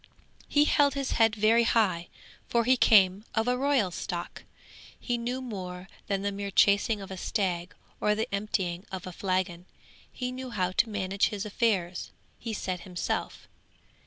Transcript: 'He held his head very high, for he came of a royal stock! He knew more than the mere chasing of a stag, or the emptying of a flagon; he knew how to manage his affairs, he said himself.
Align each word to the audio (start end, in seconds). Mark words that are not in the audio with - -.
'He 0.47 0.65
held 0.65 0.95
his 0.95 1.11
head 1.11 1.35
very 1.35 1.61
high, 1.63 2.07
for 2.49 2.63
he 2.63 2.75
came 2.75 3.23
of 3.35 3.47
a 3.47 3.55
royal 3.55 3.91
stock! 3.91 4.41
He 4.99 5.15
knew 5.15 5.43
more 5.43 5.87
than 6.07 6.23
the 6.23 6.31
mere 6.31 6.49
chasing 6.49 7.01
of 7.01 7.11
a 7.11 7.17
stag, 7.17 7.75
or 7.99 8.15
the 8.15 8.27
emptying 8.33 8.83
of 8.91 9.05
a 9.05 9.11
flagon; 9.13 9.65
he 10.11 10.31
knew 10.31 10.49
how 10.49 10.71
to 10.71 10.89
manage 10.89 11.27
his 11.27 11.45
affairs, 11.45 12.09
he 12.39 12.51
said 12.51 12.79
himself. 12.79 13.47